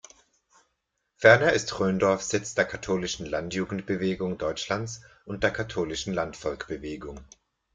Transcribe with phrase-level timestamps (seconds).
[1.17, 7.19] Ferner ist Rhöndorf Sitz der Katholischen Landjugendbewegung Deutschlands und der Katholischen Landvolkbewegung.